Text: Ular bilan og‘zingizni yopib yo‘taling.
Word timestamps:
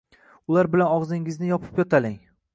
Ular 0.53 0.69
bilan 0.75 0.95
og‘zingizni 1.01 1.53
yopib 1.53 1.85
yo‘taling. 1.85 2.19